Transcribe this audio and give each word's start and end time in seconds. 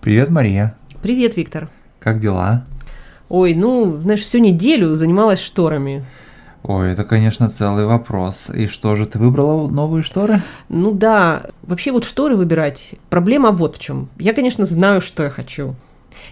Привет, 0.00 0.30
Мария. 0.30 0.76
Привет, 1.02 1.36
Виктор. 1.36 1.68
Как 1.98 2.20
дела? 2.20 2.64
Ой, 3.28 3.54
ну, 3.54 3.98
знаешь, 4.00 4.22
всю 4.22 4.38
неделю 4.38 4.94
занималась 4.94 5.40
шторами. 5.40 6.04
Ой, 6.62 6.92
это, 6.92 7.02
конечно, 7.02 7.48
целый 7.48 7.84
вопрос. 7.84 8.48
И 8.54 8.68
что 8.68 8.94
же, 8.94 9.06
ты 9.06 9.18
выбрала 9.18 9.68
новые 9.68 10.04
шторы? 10.04 10.40
Ну 10.68 10.92
да, 10.92 11.46
вообще 11.62 11.90
вот 11.90 12.04
шторы 12.04 12.36
выбирать, 12.36 12.92
проблема 13.10 13.50
вот 13.50 13.76
в 13.76 13.80
чем. 13.80 14.08
Я, 14.20 14.34
конечно, 14.34 14.64
знаю, 14.64 15.00
что 15.00 15.24
я 15.24 15.30
хочу. 15.30 15.74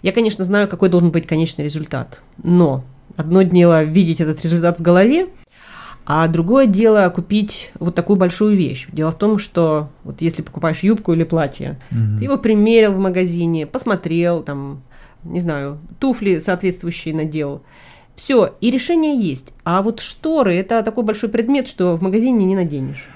Я, 0.00 0.12
конечно, 0.12 0.44
знаю, 0.44 0.68
какой 0.68 0.88
должен 0.88 1.10
быть 1.10 1.26
конечный 1.26 1.64
результат. 1.64 2.22
Но 2.44 2.84
одно 3.16 3.42
дело 3.42 3.82
видеть 3.82 4.20
этот 4.20 4.42
результат 4.44 4.78
в 4.78 4.82
голове, 4.82 5.28
а 6.06 6.26
другое 6.28 6.66
дело 6.66 7.08
купить 7.10 7.70
вот 7.80 7.94
такую 7.94 8.16
большую 8.16 8.56
вещь. 8.56 8.86
Дело 8.92 9.10
в 9.10 9.18
том, 9.18 9.38
что 9.38 9.88
вот 10.04 10.22
если 10.22 10.42
покупаешь 10.42 10.80
юбку 10.84 11.12
или 11.12 11.24
платье, 11.24 11.78
Мгм. 11.90 12.18
ты 12.18 12.24
его 12.24 12.38
примерил 12.38 12.92
в 12.92 12.98
магазине, 12.98 13.66
посмотрел, 13.66 14.42
там, 14.42 14.82
не 15.24 15.40
знаю, 15.40 15.78
туфли 15.98 16.38
соответствующие 16.38 17.14
надел. 17.14 17.62
Все, 18.14 18.54
и 18.60 18.70
решение 18.70 19.20
есть. 19.20 19.52
А 19.64 19.82
вот 19.82 20.00
шторы 20.00 20.54
это 20.54 20.82
такой 20.82 21.04
большой 21.04 21.28
предмет, 21.28 21.68
что 21.68 21.96
в 21.96 22.02
магазине 22.02 22.46
не 22.46 22.54
наденешь. 22.54 23.08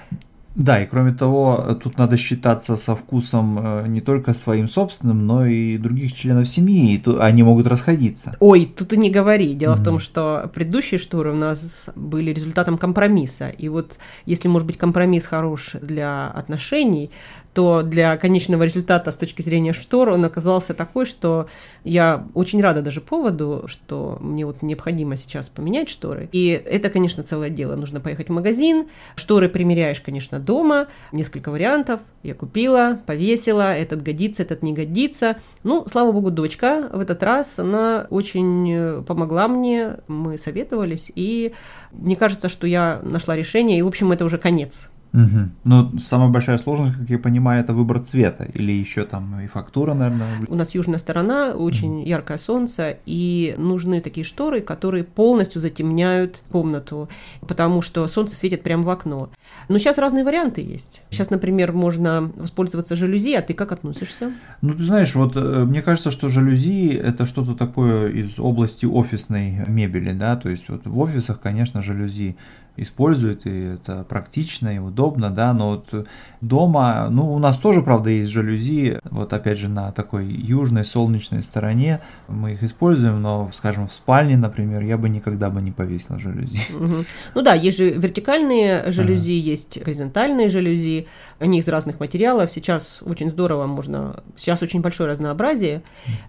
Да, 0.55 0.81
и 0.83 0.85
кроме 0.85 1.13
того, 1.13 1.77
тут 1.81 1.97
надо 1.97 2.17
считаться 2.17 2.75
со 2.75 2.93
вкусом 2.95 3.57
э, 3.59 3.87
не 3.87 4.01
только 4.01 4.33
своим 4.33 4.67
собственным, 4.67 5.25
но 5.25 5.45
и 5.45 5.77
других 5.77 6.13
членов 6.13 6.47
семьи, 6.47 6.93
и 6.93 6.97
ту- 6.99 7.21
они 7.21 7.41
могут 7.43 7.67
расходиться. 7.67 8.35
Ой, 8.39 8.65
тут 8.65 8.91
и 8.93 8.97
не 8.97 9.09
говори. 9.09 9.53
Дело 9.53 9.75
в 9.75 9.79
Мгм. 9.79 9.85
том, 9.85 9.99
что 9.99 10.51
предыдущие 10.53 10.97
шторы 10.99 11.31
у 11.31 11.35
нас 11.35 11.89
были 11.95 12.33
результатом 12.33 12.77
компромисса. 12.77 13.47
И 13.47 13.69
вот 13.69 13.97
если, 14.25 14.49
может 14.49 14.67
быть, 14.67 14.77
компромисс 14.77 15.25
хорош 15.25 15.75
для 15.81 16.27
отношений, 16.27 17.11
то 17.53 17.81
для 17.81 18.15
конечного 18.17 18.63
результата 18.63 19.11
с 19.11 19.17
точки 19.17 19.41
зрения 19.41 19.73
штор 19.73 20.09
он 20.09 20.23
оказался 20.23 20.73
такой, 20.73 21.05
что 21.05 21.47
я 21.83 22.25
очень 22.33 22.61
рада 22.61 22.81
даже 22.81 23.01
поводу, 23.01 23.63
что 23.67 24.17
мне 24.21 24.45
вот 24.45 24.61
необходимо 24.61 25.17
сейчас 25.17 25.49
поменять 25.49 25.89
шторы. 25.89 26.29
И 26.31 26.47
это, 26.47 26.89
конечно, 26.89 27.23
целое 27.23 27.49
дело. 27.49 27.75
Нужно 27.75 27.99
поехать 27.99 28.29
в 28.29 28.31
магазин, 28.31 28.87
шторы 29.15 29.49
примеряешь, 29.49 29.99
конечно, 29.99 30.39
дома, 30.43 30.87
несколько 31.11 31.51
вариантов. 31.51 31.99
Я 32.23 32.33
купила, 32.33 32.99
повесила, 33.05 33.73
этот 33.73 34.03
годится, 34.03 34.43
этот 34.43 34.63
не 34.63 34.73
годится. 34.73 35.37
Ну, 35.63 35.85
слава 35.87 36.11
богу, 36.11 36.31
дочка 36.31 36.89
в 36.91 36.99
этот 36.99 37.23
раз, 37.23 37.59
она 37.59 38.07
очень 38.09 38.71
э, 38.71 39.01
помогла 39.01 39.47
мне, 39.47 39.97
мы 40.07 40.37
советовались, 40.37 41.11
и 41.15 41.53
мне 41.91 42.15
кажется, 42.15 42.49
что 42.49 42.67
я 42.67 42.99
нашла 43.03 43.35
решение, 43.35 43.79
и, 43.79 43.81
в 43.81 43.87
общем, 43.87 44.11
это 44.11 44.25
уже 44.25 44.37
конец. 44.37 44.89
Мгм. 45.13 45.51
Но 45.63 45.91
самая 45.99 46.29
большая 46.29 46.57
сложность, 46.57 46.97
как 46.97 47.09
я 47.09 47.19
понимаю, 47.19 47.61
это 47.61 47.73
выбор 47.73 47.99
цвета. 47.99 48.45
Или 48.53 48.71
еще 48.71 49.05
там 49.05 49.41
и 49.41 49.47
фактура, 49.47 49.93
наверное. 49.93 50.27
У 50.47 50.55
нас 50.55 50.73
южная 50.73 50.99
сторона, 50.99 51.51
очень 51.51 52.03
яркое 52.03 52.37
солнце, 52.37 52.97
и 53.05 53.55
нужны 53.57 54.01
такие 54.01 54.23
шторы, 54.23 54.61
которые 54.61 55.03
полностью 55.03 55.59
затемняют 55.59 56.43
комнату, 56.51 57.09
потому 57.41 57.81
что 57.81 58.07
солнце 58.07 58.35
светит 58.35 58.63
прямо 58.63 58.83
в 58.83 58.89
окно. 58.89 59.29
Но 59.67 59.77
сейчас 59.77 59.97
разные 59.97 60.23
варианты 60.23 60.61
есть. 60.61 61.01
Сейчас, 61.09 61.29
например, 61.29 61.73
можно 61.73 62.31
воспользоваться 62.37 62.95
жалюзи, 62.95 63.33
а 63.33 63.41
ты 63.41 63.53
как 63.53 63.71
относишься? 63.71 64.31
Ну, 64.61 64.73
ты 64.73 64.85
знаешь, 64.85 65.13
вот 65.15 65.33
э, 65.35 65.65
мне 65.65 65.81
кажется, 65.81 66.11
что 66.11 66.29
жалюзи 66.29 66.95
это 66.95 67.25
что-то 67.25 67.55
такое 67.55 68.09
из 68.09 68.39
области 68.39 68.85
офисной 68.85 69.65
мебели, 69.67 70.13
да, 70.13 70.35
то 70.35 70.49
есть 70.49 70.69
вот 70.69 70.85
в 70.85 70.99
офисах, 70.99 71.41
конечно, 71.41 71.81
жалюзи 71.81 72.37
используют, 72.77 73.45
и 73.45 73.75
это 73.75 74.03
практично 74.03 74.75
и 74.75 74.79
удобно, 74.79 75.29
да, 75.29 75.53
но 75.53 75.71
вот 75.71 76.07
дома, 76.39 77.07
ну, 77.09 77.33
у 77.33 77.39
нас 77.39 77.57
тоже, 77.57 77.81
правда, 77.81 78.09
есть 78.09 78.31
жалюзи, 78.31 78.99
вот 79.03 79.33
опять 79.33 79.57
же 79.57 79.67
на 79.67 79.91
такой 79.91 80.25
южной 80.25 80.85
солнечной 80.85 81.41
стороне 81.41 82.01
мы 82.27 82.53
их 82.53 82.63
используем, 82.63 83.21
но, 83.21 83.51
скажем, 83.53 83.87
в 83.87 83.93
спальне, 83.93 84.37
например, 84.37 84.81
я 84.81 84.97
бы 84.97 85.09
никогда 85.09 85.49
бы 85.49 85.61
не 85.61 85.71
повесил 85.71 86.17
жалюзи. 86.17 86.59
Мгм. 86.71 87.05
Ну 87.35 87.41
да, 87.41 87.53
есть 87.53 87.77
же 87.77 87.91
вертикальные 87.91 88.91
жалюзи, 88.91 89.33
есть 89.33 89.81
горизонтальные 89.83 90.49
жалюзи, 90.49 91.07
они 91.39 91.59
из 91.59 91.67
разных 91.67 91.99
материалов. 91.99 92.49
Сейчас 92.51 92.99
очень 93.01 93.29
здорово 93.29 93.67
можно, 93.67 94.23
сейчас 94.35 94.63
очень 94.63 94.81
большое 94.81 95.09
разнообразие. 95.09 95.83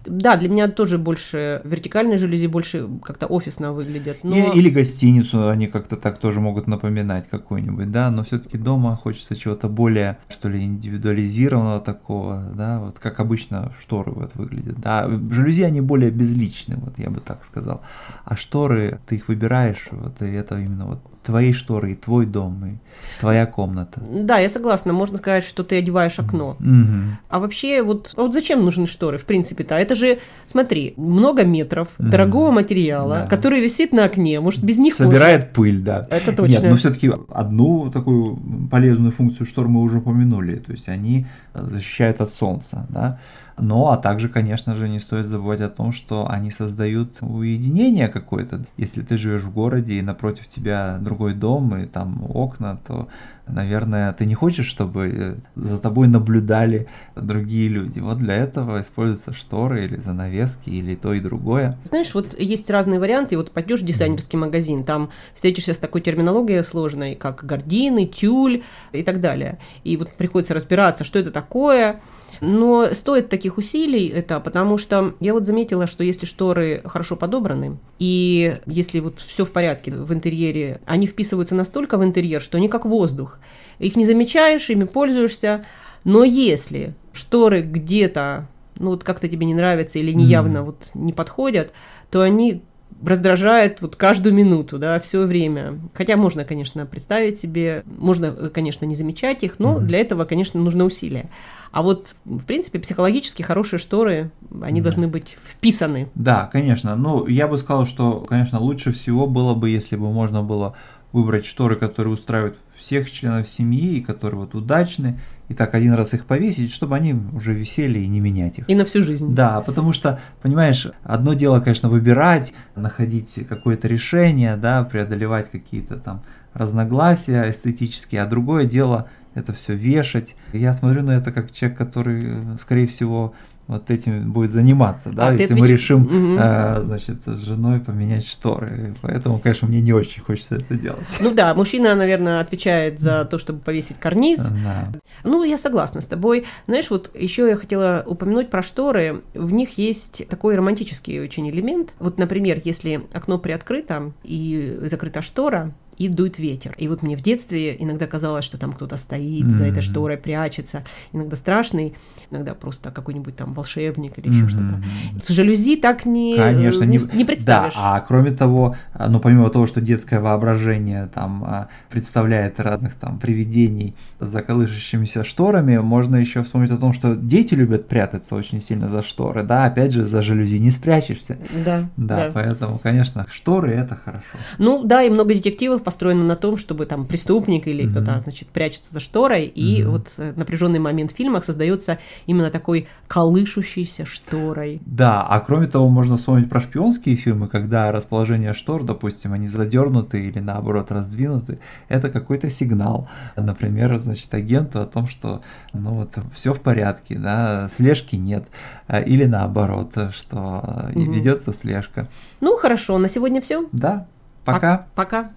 Да, 0.05 0.35
для 0.37 0.49
меня 0.49 0.67
тоже 0.67 0.97
больше 0.97 1.61
вертикальные 1.63 2.17
жалюзи 2.17 2.47
больше 2.47 2.87
как-то 3.03 3.27
офисно 3.27 3.73
выглядят. 3.73 4.23
Но... 4.23 4.35
Или, 4.35 4.59
или 4.59 4.69
гостиницу 4.69 5.49
они 5.49 5.67
как-то 5.67 5.97
так 5.97 6.19
тоже 6.19 6.32
могут 6.39 6.67
напоминать 6.67 7.27
какую-нибудь, 7.29 7.91
да, 7.91 8.11
но 8.11 8.23
все-таки 8.23 8.57
дома 8.57 8.95
хочется 8.95 9.35
чего-то 9.35 9.67
более, 9.67 10.17
что 10.29 10.49
ли, 10.49 10.63
индивидуализированного 10.63 11.79
такого, 11.79 12.51
да, 12.53 12.79
вот 12.79 12.99
как 12.99 13.19
обычно 13.19 13.71
шторы 13.79 14.11
вот 14.11 14.35
выглядят, 14.35 14.79
да. 14.79 15.09
Жалюзи, 15.09 15.63
они 15.63 15.81
более 15.81 16.11
безличны, 16.11 16.75
вот 16.77 16.99
я 16.99 17.09
бы 17.09 17.19
так 17.19 17.43
сказал. 17.43 17.81
А 18.25 18.35
шторы, 18.35 18.99
ты 19.07 19.15
их 19.15 19.27
выбираешь, 19.27 19.87
вот, 19.91 20.21
и 20.21 20.25
это 20.25 20.59
именно 20.59 20.85
вот 20.85 20.99
твои 21.23 21.53
шторы, 21.53 21.93
и 21.93 21.95
твой 21.95 22.25
дом, 22.25 22.65
и 22.65 23.19
твоя 23.19 23.45
комната. 23.45 24.01
Да, 24.09 24.37
я 24.39 24.49
согласна, 24.49 24.93
можно 24.93 25.17
сказать, 25.17 25.43
что 25.43 25.63
ты 25.63 25.77
одеваешь 25.77 26.19
окно. 26.19 26.55
Мгм. 26.59 27.17
А 27.29 27.39
вообще, 27.39 27.81
вот, 27.81 28.13
а 28.15 28.21
вот 28.23 28.33
зачем 28.33 28.63
нужны 28.63 28.87
шторы, 28.87 29.17
в 29.17 29.25
принципе-то? 29.25 29.75
Это 29.75 29.95
же, 29.95 30.19
смотри, 30.45 30.93
много 30.97 31.43
метров 31.45 31.87
Мгм. 31.97 32.09
дорогого 32.09 32.51
материала, 32.51 33.19
Да. 33.21 33.27
который 33.27 33.61
висит 33.61 33.93
на 33.93 34.03
окне, 34.05 34.39
может, 34.39 34.63
без 34.63 34.77
них 34.79 34.93
Собирает 34.93 35.53
пыль, 35.53 35.81
да. 35.81 36.01
можно? 36.11 36.15
Это 36.15 36.33
точно. 36.35 36.51
Нет, 36.53 36.63
но 36.63 36.75
все-таки 36.75 37.11
одну 37.33 37.89
такую 37.91 38.39
полезную 38.69 39.11
функцию 39.11 39.47
штор 39.47 39.67
мы 39.67 39.81
уже 39.81 39.99
упомянули. 39.99 40.55
То 40.55 40.71
есть 40.71 40.89
они 40.89 41.25
защищают 41.53 42.21
от 42.21 42.33
солнца, 42.33 42.85
да. 42.89 43.19
Но, 43.57 43.91
а 43.91 43.97
также, 43.97 44.29
конечно 44.29 44.75
же, 44.75 44.89
не 44.89 44.99
стоит 44.99 45.25
забывать 45.25 45.61
о 45.61 45.69
том, 45.69 45.91
что 45.91 46.29
они 46.29 46.51
создают 46.51 47.17
уединение 47.21 48.07
какое-то. 48.07 48.65
Если 48.77 49.01
ты 49.01 49.17
живешь 49.17 49.41
в 49.41 49.53
городе 49.53 49.95
и 49.95 50.01
напротив 50.01 50.47
тебя 50.47 50.97
другой 50.99 51.33
дом 51.33 51.75
и 51.77 51.85
там 51.85 52.25
окна, 52.29 52.79
то, 52.87 53.07
наверное, 53.47 54.11
ты 54.13 54.25
не 54.25 54.33
хочешь, 54.33 54.65
чтобы 54.65 55.11
э, 55.13 55.35
за 55.55 55.77
тобой 55.77 56.07
наблюдали 56.07 56.87
другие 57.15 57.67
люди. 57.67 57.99
Вот 57.99 58.17
для 58.17 58.35
этого 58.35 58.81
используются 58.81 59.33
шторы 59.33 59.85
или 59.85 59.97
занавески 59.97 60.69
или 60.69 60.95
то 60.95 61.13
и 61.13 61.19
другое. 61.19 61.77
Знаешь, 61.83 62.13
вот 62.15 62.39
есть 62.39 62.69
разные 62.69 62.99
варианты. 62.99 63.37
Вот 63.37 63.51
пойдешь 63.51 63.81
в 63.81 63.85
дизайнерский 63.85 64.37
магазин, 64.37 64.83
там 64.83 65.11
встретишься 65.35 65.73
с 65.73 65.77
такой 65.77 66.01
терминологией 66.01 66.63
сложной, 66.63 67.15
как 67.15 67.45
гардины, 67.45 68.05
тюль 68.05 68.63
и 68.91 69.03
так 69.03 69.21
далее. 69.21 69.59
И 69.83 69.95
вот 69.97 70.11
приходится 70.13 70.53
разбираться, 70.53 71.03
что 71.03 71.19
это 71.19 71.31
такое. 71.31 72.01
Но 72.41 72.93
стоит 72.93 73.29
таких 73.29 73.57
усилий 73.57 74.07
это, 74.07 74.39
потому 74.39 74.77
что 74.77 75.13
я 75.19 75.33
вот 75.33 75.45
заметила, 75.45 75.87
что 75.87 76.03
если 76.03 76.25
шторы 76.25 76.81
хорошо 76.85 77.15
подобраны, 77.15 77.77
и 77.99 78.57
если 78.65 78.99
вот 78.99 79.19
все 79.19 79.45
в 79.45 79.51
порядке 79.51 79.91
в 79.91 80.13
интерьере, 80.13 80.81
они 80.85 81.07
вписываются 81.07 81.55
настолько 81.55 81.97
в 81.97 82.03
интерьер, 82.03 82.41
что 82.41 82.57
они 82.57 82.69
как 82.69 82.85
воздух. 82.85 83.39
Их 83.79 83.95
не 83.95 84.05
замечаешь, 84.05 84.69
ими 84.69 84.85
пользуешься. 84.85 85.65
Но 86.03 86.23
если 86.23 86.93
шторы 87.13 87.61
где-то, 87.61 88.47
ну 88.75 88.91
вот 88.91 89.03
как-то 89.03 89.27
тебе 89.27 89.45
не 89.45 89.53
нравятся 89.53 89.99
или 89.99 90.11
неявно 90.11 90.59
Мгм. 90.61 90.65
вот 90.65 90.89
не 90.93 91.13
подходят, 91.13 91.71
то 92.11 92.21
они 92.21 92.63
раздражают 93.05 93.81
вот 93.81 93.95
каждую 93.95 94.33
минуту, 94.33 94.77
да, 94.79 94.99
все 94.99 95.25
время. 95.25 95.79
Хотя 95.93 96.15
можно, 96.17 96.45
конечно, 96.45 96.85
представить 96.85 97.37
себе, 97.39 97.83
можно, 97.85 98.27
э, 98.27 98.49
конечно, 98.49 98.85
не 98.85 98.95
замечать 98.95 99.43
их, 99.43 99.59
но 99.59 99.73
Мгм. 99.75 99.87
для 99.87 99.99
этого, 99.99 100.25
конечно, 100.25 100.59
нужно 100.59 100.85
усилие. 100.85 101.29
А 101.71 101.81
вот, 101.81 102.15
в 102.25 102.43
принципе, 102.43 102.79
психологически 102.79 103.41
хорошие 103.41 103.79
шторы, 103.79 104.31
они 104.61 104.79
Да. 104.79 104.85
должны 104.89 105.07
быть 105.07 105.35
вписаны. 105.43 106.07
Да, 106.15 106.49
конечно. 106.51 106.95
Ну, 106.95 107.25
я 107.27 107.47
бы 107.47 107.57
сказал, 107.57 107.85
что, 107.85 108.19
конечно, 108.29 108.59
лучше 108.59 108.91
всего 108.93 109.27
было 109.27 109.53
бы, 109.55 109.69
если 109.69 109.95
бы 109.95 110.11
можно 110.11 110.43
было 110.43 110.75
выбрать 111.11 111.45
шторы, 111.45 111.75
которые 111.75 112.13
устраивают 112.13 112.57
всех 112.75 113.09
членов 113.11 113.47
семьи 113.47 113.97
и 113.97 114.01
которые 114.01 114.41
вот 114.41 114.55
удачны, 114.55 115.19
и 115.49 115.53
так 115.53 115.75
один 115.75 115.93
раз 115.93 116.13
их 116.13 116.25
повесить, 116.25 116.71
чтобы 116.71 116.95
они 116.95 117.15
уже 117.33 117.53
висели 117.53 117.99
и 117.99 118.07
не 118.07 118.19
менять 118.19 118.59
их. 118.59 118.69
И 118.69 118.75
на 118.75 118.85
всю 118.85 119.01
жизнь. 119.01 119.33
Да, 119.33 119.61
потому 119.61 119.93
что, 119.93 120.19
понимаешь, 120.41 120.87
одно 121.03 121.33
дело, 121.33 121.59
конечно, 121.59 121.89
выбирать, 121.89 122.53
находить 122.75 123.45
какое-то 123.47 123.87
решение, 123.87 124.55
да, 124.55 124.83
преодолевать 124.83 125.49
какие-то 125.51 125.97
там 125.97 126.23
разногласия 126.53 127.49
эстетические, 127.49 128.21
а 128.21 128.25
другое 128.25 128.65
дело 128.65 129.09
это 129.35 129.53
все 129.53 129.73
вешать. 129.73 130.35
Я 130.53 130.73
смотрю 130.73 131.03
на 131.03 131.11
это 131.11 131.31
как 131.31 131.51
человек, 131.51 131.77
который, 131.77 132.21
э, 132.23 132.57
скорее 132.59 132.87
всего, 132.87 133.33
вот 133.65 133.89
этим 133.89 134.33
будет 134.33 134.51
заниматься, 134.51 135.09
да, 135.11 135.29
А 135.29 135.33
если 135.33 135.53
мы 135.53 135.61
отвеч- 135.67 135.71
решим, 135.71 136.01
Мгм. 136.01 136.37
э, 136.37 136.81
значит, 136.83 137.21
с 137.21 137.37
женой 137.45 137.79
поменять 137.79 138.27
шторы. 138.27 138.93
Поэтому, 139.01 139.39
конечно, 139.39 139.69
мне 139.69 139.79
не 139.81 139.93
очень 139.93 140.21
хочется 140.21 140.55
это 140.57 140.75
делать. 140.75 141.07
Ну 141.21 141.33
да, 141.33 141.53
мужчина, 141.55 141.95
наверное, 141.95 142.41
отвечает 142.41 142.99
за 142.99 143.23
то, 143.23 143.37
чтобы 143.37 143.59
повесить 143.59 143.97
карниз. 143.99 144.45
Да. 144.47 144.91
Ну, 145.23 145.43
я 145.45 145.57
согласна 145.57 146.01
с 146.01 146.07
тобой. 146.07 146.43
Знаешь, 146.65 146.89
вот 146.89 147.09
еще 147.17 147.47
я 147.47 147.55
хотела 147.55 148.03
упомянуть 148.05 148.49
про 148.49 148.61
шторы. 148.63 149.21
В 149.33 149.53
них 149.53 149.77
есть 149.77 150.27
такой 150.27 150.57
романтический 150.57 151.21
очень 151.21 151.49
элемент. 151.49 151.93
Вот, 151.99 152.17
например, 152.17 152.59
если 152.65 153.03
окно 153.13 153.39
приоткрыто 153.39 154.11
и 154.25 154.77
закрыта 154.81 155.21
штора, 155.21 155.73
и 156.05 156.09
дует 156.09 156.39
ветер. 156.39 156.73
И 156.77 156.87
вот 156.87 157.01
мне 157.03 157.15
в 157.15 157.21
детстве 157.21 157.75
иногда 157.79 158.07
казалось, 158.07 158.45
что 158.45 158.57
там 158.57 158.73
кто-то 158.73 158.97
стоит 158.97 159.49
за 159.51 159.65
этой 159.65 159.81
шторой, 159.81 160.17
прячется. 160.17 160.83
Иногда 161.11 161.35
страшный, 161.35 161.93
иногда 162.31 162.53
просто 162.53 162.91
какой-нибудь 162.91 163.35
там 163.35 163.53
волшебник 163.53 164.17
или 164.19 164.27
еще 164.33 164.47
что-то. 164.49 164.81
С 165.21 165.29
жалюзи 165.29 165.77
так 165.77 166.05
не, 166.05 166.35
Конечно, 166.35 166.83
не, 166.83 166.97
не- 166.97 167.17
не 167.17 167.25
представишь. 167.25 167.75
Да, 167.75 167.95
а 167.95 167.99
кроме 168.01 168.31
того, 168.31 168.75
а, 168.93 169.07
ну 169.09 169.19
помимо 169.19 169.49
того, 169.49 169.65
что 169.65 169.81
детское 169.81 170.19
воображение 170.19 171.09
там 171.13 171.43
а, 171.45 171.67
представляет 171.89 172.59
разных 172.59 172.95
там 172.95 173.19
привидений 173.19 173.95
за 174.19 174.41
колышащимися 174.41 175.23
шторами, 175.23 175.77
можно 175.77 176.15
еще 176.17 176.43
вспомнить 176.43 176.71
о 176.71 176.77
том, 176.77 176.93
что 176.93 177.15
дети 177.15 177.53
любят 177.53 177.87
прятаться 177.87 178.35
очень 178.35 178.61
сильно 178.61 178.89
за 178.89 179.01
шторы, 179.03 179.43
да, 179.43 179.65
опять 179.65 179.91
же, 179.91 180.03
за 180.03 180.21
жалюзи 180.21 180.57
не 180.57 180.71
спрячешься. 180.71 181.37
Да, 181.65 181.89
Да, 181.97 182.17
да. 182.17 182.31
поэтому, 182.33 182.79
конечно, 182.79 183.25
шторы 183.31 183.71
это 183.71 183.95
хорошо. 183.95 184.23
Ну 184.57 184.83
да, 184.83 185.03
и 185.03 185.09
много 185.09 185.33
детективов 185.33 185.83
построено 185.93 186.23
на 186.23 186.35
том, 186.35 186.57
чтобы 186.57 186.87
там 186.87 187.05
преступник 187.05 187.67
или 187.67 187.87
кто-то, 187.87 188.19
значит, 188.21 188.47
прячется 188.47 188.91
за 188.91 188.99
шторой, 188.99 189.45
и 189.45 189.83
вот 189.83 190.11
напряженный 190.35 190.79
момент 190.79 191.11
в 191.11 191.15
фильмах 191.15 191.45
создается 191.45 191.99
именно 192.25 192.49
такой 192.49 192.87
колышущейся 193.07 194.05
шторой. 194.07 194.81
Да, 194.87 195.21
а 195.21 195.39
кроме 195.39 195.67
того, 195.67 195.87
можно 195.89 196.17
вспомнить 196.17 196.49
про 196.49 196.59
шпионские 196.59 197.15
фильмы, 197.15 197.47
когда 197.47 197.91
расположение 197.91 198.53
штор, 198.53 198.83
допустим, 198.83 199.33
они 199.33 199.47
задернуты 199.47 200.25
или 200.25 200.39
наоборот 200.39 200.91
раздвинуты, 200.91 201.59
это 201.89 202.09
какой-то 202.09 202.49
сигнал, 202.49 203.07
например, 203.35 203.99
значит, 203.99 204.33
агенту 204.33 204.81
о 204.81 204.85
том, 204.85 205.05
что, 205.07 205.41
ну 205.73 205.91
вот, 205.91 206.17
все 206.35 206.53
в 206.55 206.59
порядке, 206.59 207.19
да, 207.19 207.67
слежки 207.69 208.15
нет, 208.15 208.45
А, 208.87 208.99
или 208.99 209.25
наоборот, 209.25 209.93
что 210.11 210.89
Мгм. 210.95 211.11
ведется 211.13 211.53
слежка. 211.53 212.07
Ну 212.41 212.57
хорошо, 212.57 212.97
на 212.97 213.07
сегодня 213.07 213.41
все. 213.41 213.67
Да, 213.71 214.07
пока. 214.43 214.87
Пока. 214.95 215.31